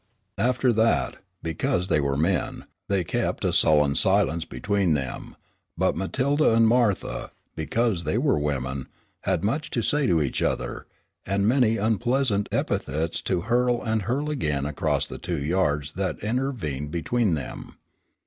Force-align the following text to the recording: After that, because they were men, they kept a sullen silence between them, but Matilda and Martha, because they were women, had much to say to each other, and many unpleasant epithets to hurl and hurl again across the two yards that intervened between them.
After 0.39 0.73
that, 0.73 1.17
because 1.43 1.87
they 1.87 2.01
were 2.01 2.17
men, 2.17 2.65
they 2.89 3.03
kept 3.03 3.45
a 3.45 3.53
sullen 3.53 3.93
silence 3.93 4.45
between 4.45 4.95
them, 4.95 5.35
but 5.77 5.95
Matilda 5.95 6.55
and 6.55 6.67
Martha, 6.67 7.29
because 7.55 8.03
they 8.03 8.17
were 8.17 8.39
women, 8.39 8.87
had 9.25 9.43
much 9.43 9.69
to 9.69 9.83
say 9.83 10.07
to 10.07 10.19
each 10.19 10.41
other, 10.41 10.87
and 11.23 11.47
many 11.47 11.77
unpleasant 11.77 12.49
epithets 12.51 13.21
to 13.21 13.41
hurl 13.41 13.79
and 13.83 14.01
hurl 14.01 14.31
again 14.31 14.65
across 14.65 15.05
the 15.05 15.19
two 15.19 15.37
yards 15.37 15.93
that 15.93 16.17
intervened 16.23 16.89
between 16.89 17.35
them. 17.35 17.75